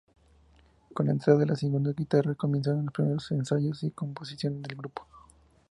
Con 0.95 1.05
la 1.05 1.11
entrada 1.11 1.41
del 1.45 1.55
segundo 1.55 1.93
guitarra 1.93 2.33
comienzan 2.33 2.85
los 2.85 2.91
primeros 2.91 3.29
ensayos 3.33 3.83
y 3.83 3.91
composiciones 3.91 4.63
del 4.63 4.75
grupo. 4.75 5.05